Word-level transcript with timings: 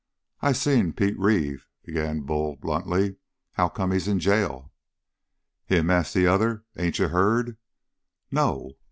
"I 0.41 0.53
seen 0.53 0.93
Pete 0.93 1.15
Reeve," 1.19 1.67
began 1.83 2.21
Bull 2.21 2.55
bluntly. 2.55 3.17
"How 3.51 3.69
come 3.69 3.91
he's 3.91 4.07
in 4.07 4.17
jail?" 4.19 4.71
"Him?" 5.67 5.91
asked 5.91 6.15
the 6.15 6.25
other. 6.25 6.63
"Ain't 6.75 6.97
you 6.97 7.09
heard?" 7.09 7.55
"No." 8.31 8.77